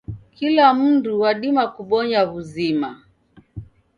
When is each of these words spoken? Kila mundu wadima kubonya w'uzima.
Kila 0.35 0.65
mundu 0.77 1.11
wadima 1.23 1.63
kubonya 1.75 2.19
w'uzima. 2.29 2.89